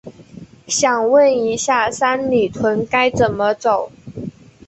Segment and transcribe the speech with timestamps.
[0.65, 3.91] 想问一下，三里屯该怎么走？